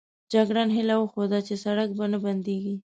جګړن 0.33 0.69
هیله 0.75 0.95
وښوده 0.97 1.39
چې 1.47 1.55
سړک 1.63 1.89
به 1.97 2.05
نه 2.11 2.17
بندېږي. 2.23 2.75